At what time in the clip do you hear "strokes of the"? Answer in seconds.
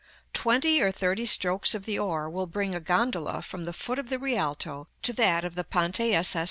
1.27-1.99